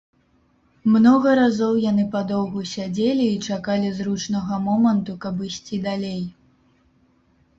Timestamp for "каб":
5.27-5.43